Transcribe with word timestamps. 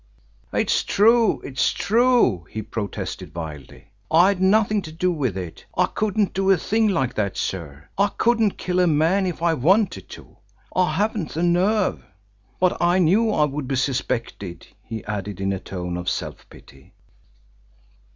"It's 0.51 0.83
true; 0.83 1.41
it's 1.41 1.71
true!" 1.71 2.47
he 2.49 2.63
protested 2.63 3.35
wildly. 3.35 3.91
"I 4.09 4.29
had 4.29 4.41
nothing 4.41 4.81
to 4.81 4.91
do 4.91 5.11
with 5.11 5.37
it. 5.37 5.63
I 5.77 5.85
couldn't 5.85 6.33
do 6.33 6.49
a 6.49 6.57
thing 6.57 6.87
like 6.87 7.13
that, 7.13 7.37
sir. 7.37 7.87
I 7.99 8.07
couldn't 8.17 8.57
kill 8.57 8.79
a 8.79 8.87
man 8.87 9.27
if 9.27 9.43
I 9.43 9.53
wanted 9.53 10.09
to 10.09 10.37
I 10.75 10.93
haven't 10.93 11.33
the 11.35 11.43
nerve. 11.43 12.03
But 12.59 12.77
I 12.81 12.97
knew 12.97 13.29
I 13.29 13.45
would 13.45 13.67
be 13.67 13.75
suspected," 13.75 14.65
he 14.83 15.05
added, 15.05 15.39
in 15.39 15.53
a 15.53 15.59
tone 15.59 15.97
of 15.97 16.09
self 16.09 16.49
pity. 16.49 16.93